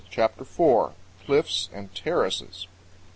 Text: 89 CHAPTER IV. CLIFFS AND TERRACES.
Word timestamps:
89 0.07 0.11
CHAPTER 0.13 0.41
IV. 0.45 0.93
CLIFFS 1.27 1.69
AND 1.71 1.93
TERRACES. 1.93 2.67